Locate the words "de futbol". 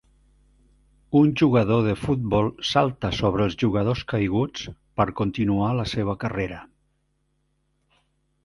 1.87-2.49